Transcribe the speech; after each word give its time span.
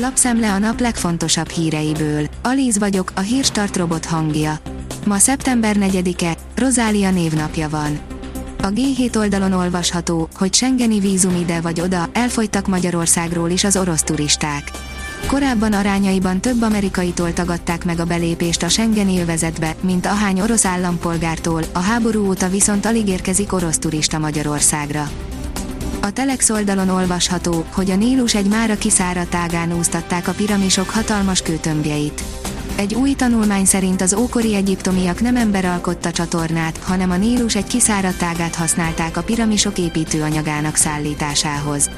Lapszemle 0.00 0.52
a 0.52 0.58
nap 0.58 0.80
legfontosabb 0.80 1.48
híreiből. 1.48 2.26
Alíz 2.42 2.78
vagyok, 2.78 3.12
a 3.14 3.20
hírstart 3.20 3.76
robot 3.76 4.04
hangja. 4.04 4.58
Ma 5.06 5.18
szeptember 5.18 5.76
4-e, 5.78 6.36
Rozália 6.54 7.10
névnapja 7.10 7.68
van. 7.68 7.98
A 8.62 8.66
G7 8.66 9.16
oldalon 9.16 9.52
olvasható, 9.52 10.28
hogy 10.34 10.54
Schengeni 10.54 11.00
vízum 11.00 11.36
ide 11.36 11.60
vagy 11.60 11.80
oda, 11.80 12.08
elfogytak 12.12 12.66
Magyarországról 12.66 13.50
is 13.50 13.64
az 13.64 13.76
orosz 13.76 14.02
turisták. 14.02 14.70
Korábban 15.26 15.72
arányaiban 15.72 16.40
több 16.40 16.62
amerikaitól 16.62 17.32
tagadták 17.32 17.84
meg 17.84 18.00
a 18.00 18.04
belépést 18.04 18.62
a 18.62 18.68
Schengeni 18.68 19.20
övezetbe, 19.20 19.74
mint 19.80 20.06
ahány 20.06 20.40
orosz 20.40 20.64
állampolgártól, 20.64 21.62
a 21.72 21.78
háború 21.78 22.26
óta 22.26 22.48
viszont 22.48 22.86
alig 22.86 23.08
érkezik 23.08 23.52
orosz 23.52 23.78
turista 23.78 24.18
Magyarországra. 24.18 25.10
A 26.00 26.10
Telex 26.10 26.50
oldalon 26.50 26.88
olvasható, 26.88 27.64
hogy 27.72 27.90
a 27.90 27.96
Nílus 27.96 28.34
egy 28.34 28.46
mára 28.46 28.78
kiszáradt 28.78 29.34
ágán 29.34 29.76
úsztatták 29.78 30.28
a 30.28 30.32
piramisok 30.32 30.90
hatalmas 30.90 31.42
kőtömbjeit. 31.42 32.22
Egy 32.76 32.94
új 32.94 33.12
tanulmány 33.14 33.64
szerint 33.64 34.00
az 34.00 34.14
ókori 34.14 34.54
egyiptomiak 34.54 35.20
nem 35.20 35.36
ember 35.36 35.64
alkotta 35.64 36.10
csatornát, 36.10 36.78
hanem 36.82 37.10
a 37.10 37.16
Nílus 37.16 37.56
egy 37.56 37.66
kiszáradt 37.66 38.22
ágát 38.22 38.54
használták 38.54 39.16
a 39.16 39.22
piramisok 39.22 39.78
építőanyagának 39.78 40.76
szállításához. 40.76 41.90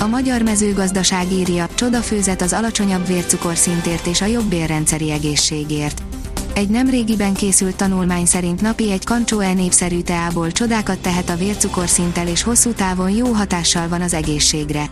A 0.00 0.06
magyar 0.06 0.42
mezőgazdaság 0.42 1.32
írja, 1.32 1.68
csodafőzet 1.74 2.42
az 2.42 2.52
alacsonyabb 2.52 3.06
vércukorszintért 3.06 4.06
és 4.06 4.20
a 4.20 4.26
jobb 4.26 4.44
bérrendszeri 4.44 5.10
egészségért. 5.10 6.07
Egy 6.58 6.68
nemrégiben 6.68 7.34
készült 7.34 7.76
tanulmány 7.76 8.26
szerint 8.26 8.60
napi 8.60 8.90
egy 8.90 9.04
kancsó 9.04 9.40
E 9.40 9.54
teából 10.04 10.52
csodákat 10.52 10.98
tehet 10.98 11.30
a 11.30 11.36
vércukorszinttel 11.36 12.28
és 12.28 12.42
hosszú 12.42 12.72
távon 12.72 13.10
jó 13.10 13.32
hatással 13.32 13.88
van 13.88 14.00
az 14.00 14.14
egészségre. 14.14 14.90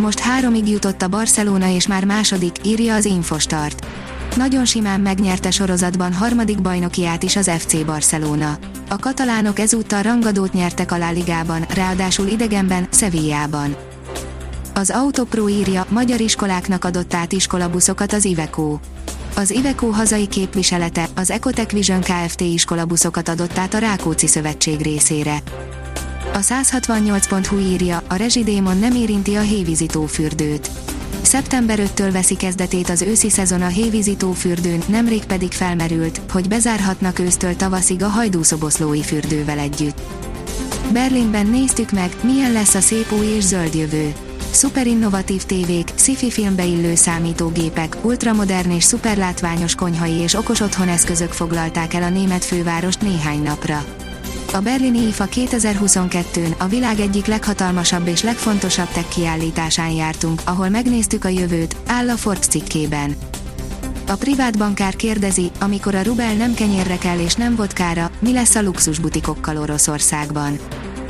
Most 0.00 0.18
háromig 0.18 0.68
jutott 0.68 1.02
a 1.02 1.08
Barcelona 1.08 1.68
és 1.68 1.86
már 1.86 2.04
második, 2.04 2.56
írja 2.64 2.94
az 2.94 3.04
Infostart. 3.04 3.86
Nagyon 4.36 4.64
simán 4.64 5.00
megnyerte 5.00 5.50
sorozatban 5.50 6.12
harmadik 6.12 6.62
bajnokiát 6.62 7.22
is 7.22 7.36
az 7.36 7.50
FC 7.58 7.84
Barcelona. 7.84 8.58
A 8.88 8.96
katalánok 8.96 9.58
ezúttal 9.58 10.02
rangadót 10.02 10.52
nyertek 10.52 10.92
a 10.92 10.98
La 10.98 11.10
Ligában, 11.10 11.66
ráadásul 11.74 12.26
idegenben, 12.26 12.88
Sevillában. 12.92 13.76
Az 14.74 14.90
Autopro 14.90 15.48
írja, 15.48 15.86
magyar 15.88 16.20
iskoláknak 16.20 16.84
adott 16.84 17.14
át 17.14 17.32
iskolabuszokat 17.32 18.12
az 18.12 18.24
Iveco. 18.24 18.78
Az 19.38 19.50
Iveco 19.50 19.86
hazai 19.86 20.26
képviselete, 20.26 21.08
az 21.14 21.30
Ecotech 21.30 21.72
Vision 21.72 22.00
Kft. 22.00 22.40
iskolabuszokat 22.40 23.28
adott 23.28 23.58
át 23.58 23.74
a 23.74 23.78
Rákóczi 23.78 24.26
Szövetség 24.26 24.80
részére. 24.80 25.42
A 26.32 26.38
168.hu 26.38 27.58
írja, 27.58 28.02
a 28.08 28.14
rezsidémon 28.14 28.78
nem 28.78 28.94
érinti 28.94 29.34
a 29.34 29.40
hévízitófürdőt. 29.40 30.70
Szeptember 31.22 31.78
5-től 31.82 32.08
veszi 32.12 32.36
kezdetét 32.36 32.88
az 32.88 33.02
őszi 33.02 33.30
szezon 33.30 33.62
a 33.62 33.66
hévízitófürdőn, 33.66 34.82
nemrég 34.86 35.24
pedig 35.24 35.52
felmerült, 35.52 36.20
hogy 36.32 36.48
bezárhatnak 36.48 37.18
ősztől 37.18 37.56
tavaszig 37.56 38.02
a 38.02 38.08
hajdúszoboszlói 38.08 39.02
fürdővel 39.02 39.58
együtt. 39.58 40.00
Berlinben 40.92 41.46
néztük 41.46 41.92
meg, 41.92 42.16
milyen 42.22 42.52
lesz 42.52 42.74
a 42.74 42.80
szép 42.80 43.12
új 43.12 43.26
és 43.26 43.42
zöld 43.42 43.74
jövő 43.74 44.14
Szuperinnovatív 44.56 45.44
tévék, 45.44 45.92
sci-fi 45.94 46.30
filmbe 46.30 46.64
illő 46.64 46.94
számítógépek, 46.94 47.96
ultramodern 48.02 48.70
és 48.70 48.84
szuperlátványos 48.84 49.74
konyhai 49.74 50.12
és 50.12 50.34
okos 50.34 50.60
otthoneszközök 50.60 51.32
foglalták 51.32 51.94
el 51.94 52.02
a 52.02 52.08
német 52.08 52.44
fővárost 52.44 53.00
néhány 53.00 53.42
napra. 53.42 53.84
A 54.52 54.58
berlini 54.58 54.98
IFA 54.98 55.26
2022-n 55.30 56.56
a 56.58 56.66
világ 56.66 57.00
egyik 57.00 57.26
leghatalmasabb 57.26 58.06
és 58.06 58.22
legfontosabb 58.22 58.88
tech 58.88 59.08
kiállításán 59.08 59.90
jártunk, 59.90 60.42
ahol 60.44 60.68
megnéztük 60.68 61.24
a 61.24 61.28
jövőt, 61.28 61.76
áll 61.86 62.08
a 62.08 62.16
Forbes 62.16 62.46
cikkében. 62.46 63.16
A 64.06 64.14
privát 64.14 64.58
bankár 64.58 64.96
kérdezi, 64.96 65.50
amikor 65.60 65.94
a 65.94 66.02
rubel 66.02 66.34
nem 66.34 66.54
kenyérre 66.54 66.98
kell 66.98 67.18
és 67.18 67.34
nem 67.34 67.56
vodkára, 67.56 68.10
mi 68.18 68.32
lesz 68.32 68.54
a 68.54 68.62
luxusbutikokkal 68.62 69.56
Oroszországban. 69.56 70.58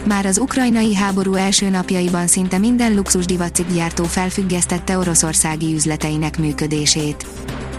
Már 0.07 0.27
az 0.27 0.39
ukrajnai 0.39 0.95
háború 0.95 1.35
első 1.35 1.69
napjaiban 1.69 2.27
szinte 2.27 2.59
minden 2.59 2.95
luxusdivacikgyártó 2.95 4.05
felfüggesztette 4.05 4.99
oroszországi 4.99 5.75
üzleteinek 5.75 6.39
működését. 6.39 7.27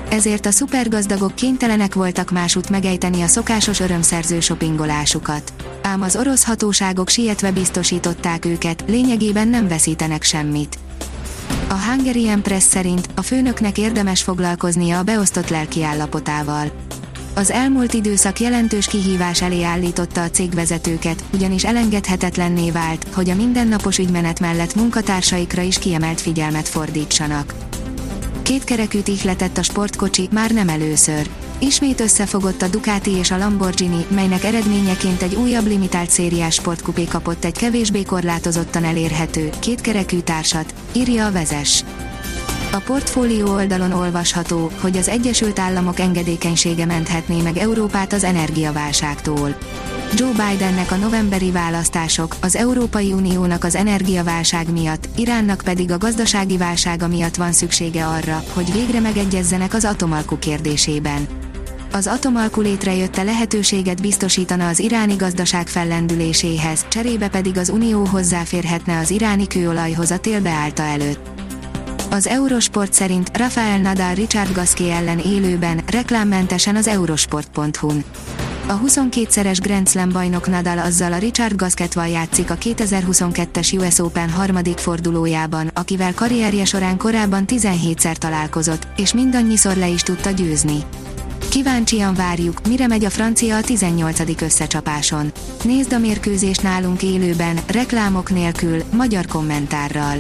Ezért 0.09 0.45
a 0.45 0.51
szupergazdagok 0.51 1.35
kénytelenek 1.35 1.93
voltak 1.93 2.31
másút 2.31 2.69
megejteni 2.69 3.21
a 3.21 3.27
szokásos 3.27 3.79
örömszerző 3.79 4.39
shoppingolásukat. 4.39 5.53
Ám 5.81 6.01
az 6.01 6.15
orosz 6.15 6.45
hatóságok 6.45 7.09
sietve 7.09 7.51
biztosították 7.51 8.45
őket, 8.45 8.83
lényegében 8.87 9.47
nem 9.47 9.67
veszítenek 9.67 10.23
semmit. 10.23 10.77
A 11.67 11.73
Hungarian 11.73 12.41
Press 12.41 12.63
szerint 12.63 13.09
a 13.15 13.21
főnöknek 13.21 13.77
érdemes 13.77 14.23
foglalkoznia 14.23 14.97
a 14.97 15.03
beosztott 15.03 15.49
lelkiállapotával 15.49 16.71
az 17.37 17.51
elmúlt 17.51 17.93
időszak 17.93 18.39
jelentős 18.39 18.87
kihívás 18.87 19.41
elé 19.41 19.63
állította 19.63 20.23
a 20.23 20.29
cégvezetőket, 20.29 21.23
ugyanis 21.33 21.65
elengedhetetlenné 21.65 22.71
vált, 22.71 23.07
hogy 23.13 23.29
a 23.29 23.35
mindennapos 23.35 23.97
ügymenet 23.97 24.39
mellett 24.39 24.75
munkatársaikra 24.75 25.61
is 25.61 25.79
kiemelt 25.79 26.21
figyelmet 26.21 26.67
fordítsanak. 26.67 27.53
Kétkerekűt 28.41 29.07
ihletett 29.07 29.57
a 29.57 29.63
sportkocsi, 29.63 30.27
már 30.31 30.51
nem 30.51 30.69
először. 30.69 31.29
Ismét 31.59 31.99
összefogott 31.99 32.61
a 32.61 32.67
Ducati 32.67 33.11
és 33.11 33.31
a 33.31 33.37
Lamborghini, 33.37 34.05
melynek 34.09 34.43
eredményeként 34.43 35.21
egy 35.21 35.35
újabb 35.35 35.67
limitált 35.67 36.09
szériás 36.09 36.53
sportkupé 36.53 37.03
kapott 37.03 37.45
egy 37.45 37.57
kevésbé 37.57 38.03
korlátozottan 38.03 38.83
elérhető, 38.83 39.49
kétkerekű 39.59 40.19
társat, 40.19 40.73
írja 40.93 41.25
a 41.25 41.31
vezes. 41.31 41.83
A 42.71 42.79
portfólió 42.79 43.53
oldalon 43.53 43.91
olvasható, 43.91 44.71
hogy 44.81 44.97
az 44.97 45.07
Egyesült 45.07 45.59
Államok 45.59 45.99
engedékenysége 45.99 46.85
menthetné 46.85 47.41
meg 47.41 47.57
Európát 47.57 48.13
az 48.13 48.23
energiaválságtól. 48.23 49.57
Joe 50.15 50.31
Bidennek 50.31 50.91
a 50.91 50.95
novemberi 50.95 51.51
választások, 51.51 52.35
az 52.41 52.55
Európai 52.55 53.13
Uniónak 53.13 53.63
az 53.63 53.75
energiaválság 53.75 54.71
miatt, 54.71 55.07
Iránnak 55.15 55.61
pedig 55.63 55.91
a 55.91 55.97
gazdasági 55.97 56.57
válsága 56.57 57.07
miatt 57.07 57.35
van 57.35 57.51
szüksége 57.51 58.05
arra, 58.05 58.43
hogy 58.53 58.71
végre 58.71 58.99
megegyezzenek 58.99 59.73
az 59.73 59.85
atomalku 59.85 60.39
kérdésében. 60.39 61.27
Az 61.91 62.07
atomalku 62.07 62.61
létrejötte 62.61 63.23
lehetőséget 63.23 64.01
biztosítana 64.01 64.67
az 64.67 64.79
iráni 64.79 65.15
gazdaság 65.15 65.67
fellendüléséhez, 65.67 66.85
cserébe 66.89 67.27
pedig 67.27 67.57
az 67.57 67.69
Unió 67.69 68.05
hozzáférhetne 68.05 68.97
az 68.97 69.09
iráni 69.09 69.47
kőolajhoz 69.47 70.11
a 70.11 70.17
tél 70.17 70.41
beállta 70.41 70.83
előtt. 70.83 71.46
Az 72.09 72.27
Eurosport 72.27 72.93
szerint 72.93 73.37
Rafael 73.37 73.79
Nadal 73.79 74.13
Richard 74.13 74.53
Gasquet 74.53 74.91
ellen 74.91 75.19
élőben, 75.19 75.81
reklámmentesen 75.91 76.75
az 76.75 76.87
eurosport.hu-n. 76.87 78.03
A 78.67 78.79
22-szeres 78.79 79.57
Grand 79.61 79.89
Slam 79.89 80.09
bajnok 80.09 80.47
Nadal 80.47 80.79
azzal 80.79 81.13
a 81.13 81.17
Richard 81.17 81.55
Gasquetval 81.55 82.07
játszik 82.07 82.49
a 82.51 82.55
2022-es 82.55 83.77
US 83.79 83.99
Open 83.99 84.29
harmadik 84.29 84.77
fordulójában, 84.77 85.71
akivel 85.73 86.13
karrierje 86.13 86.65
során 86.65 86.97
korábban 86.97 87.43
17-szer 87.47 88.15
találkozott, 88.15 88.87
és 88.97 89.13
mindannyiszor 89.13 89.75
le 89.75 89.87
is 89.87 90.01
tudta 90.01 90.29
győzni. 90.29 90.77
Kíváncsian 91.49 92.13
várjuk, 92.13 92.67
mire 92.67 92.87
megy 92.87 93.05
a 93.05 93.09
francia 93.09 93.55
a 93.57 93.61
18. 93.61 94.41
összecsapáson. 94.41 95.31
Nézd 95.63 95.93
a 95.93 95.97
mérkőzést 95.97 96.63
nálunk 96.63 97.03
élőben, 97.03 97.59
reklámok 97.67 98.29
nélkül, 98.29 98.83
magyar 98.91 99.25
kommentárral. 99.25 100.17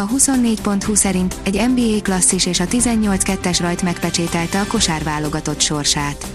A 0.00 0.06
24.20 0.06 0.94
szerint 0.94 1.36
egy 1.42 1.68
NBA 1.74 2.02
klasszis 2.02 2.46
és 2.46 2.60
a 2.60 2.64
18-2-es 2.64 3.58
rajt 3.60 3.82
megpecsételte 3.82 4.60
a 4.60 4.66
kosárválogatott 4.66 5.60
sorsát. 5.60 6.26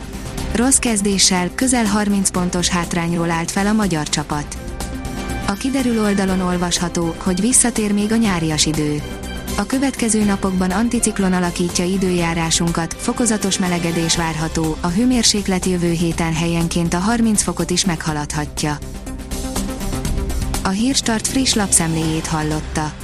Rossz 0.54 0.78
kezdéssel, 0.78 1.50
közel 1.56 1.86
30 1.86 2.30
pontos 2.30 2.68
hátrányról 2.68 3.32
állt 3.32 3.52
fel 3.52 3.68
a 3.68 3.74
magyar 3.74 4.10
csapat. 4.10 4.58
A 5.48 5.54
kiderül 5.54 6.02
oldalon 6.02 6.42
olvasható, 6.42 7.16
hogy 7.18 7.42
visszatér 7.42 7.94
még 7.94 8.12
a 8.12 8.16
nyárias 8.16 8.66
idő. 8.66 9.02
A 9.58 9.66
következő 9.66 10.24
napokban 10.24 10.72
anticiklon 10.72 11.34
alakítja 11.34 11.86
időjárásunkat, 11.86 12.96
fokozatos 13.00 13.60
melegedés 13.60 14.16
várható, 14.16 14.78
a 14.82 14.88
hőmérséklet 14.88 15.66
jövő 15.66 15.92
héten 15.92 16.34
helyenként 16.34 16.94
a 16.94 17.00
30 17.00 17.42
fokot 17.42 17.70
is 17.70 17.86
meghaladhatja. 17.86 18.78
A 20.64 20.70
Hírstart 20.70 21.28
friss 21.28 21.54
lapszemléjét 21.54 22.28
hallotta. 22.28 23.04